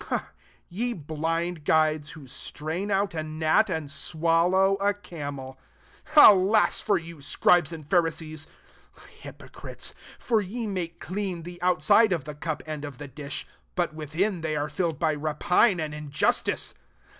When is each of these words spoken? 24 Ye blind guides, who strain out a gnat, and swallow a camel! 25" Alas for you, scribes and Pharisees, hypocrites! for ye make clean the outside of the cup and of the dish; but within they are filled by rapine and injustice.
24 0.03 0.33
Ye 0.69 0.93
blind 0.93 1.63
guides, 1.63 2.09
who 2.17 2.25
strain 2.25 2.89
out 2.89 3.13
a 3.13 3.21
gnat, 3.21 3.69
and 3.69 3.87
swallow 3.91 4.73
a 4.77 4.95
camel! 4.95 5.59
25" 6.13 6.23
Alas 6.31 6.81
for 6.81 6.97
you, 6.97 7.21
scribes 7.21 7.71
and 7.71 7.87
Pharisees, 7.87 8.47
hypocrites! 9.19 9.93
for 10.17 10.41
ye 10.41 10.65
make 10.65 10.99
clean 10.99 11.43
the 11.43 11.61
outside 11.61 12.11
of 12.11 12.23
the 12.23 12.33
cup 12.33 12.63
and 12.65 12.83
of 12.83 12.97
the 12.97 13.07
dish; 13.07 13.45
but 13.75 13.93
within 13.93 14.41
they 14.41 14.55
are 14.55 14.69
filled 14.69 14.97
by 14.97 15.13
rapine 15.13 15.79
and 15.79 15.93
injustice. 15.93 16.73